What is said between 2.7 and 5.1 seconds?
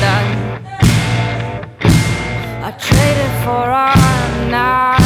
traded for our night.